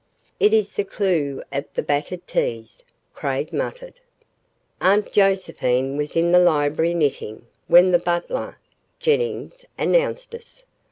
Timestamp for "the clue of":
0.73-1.65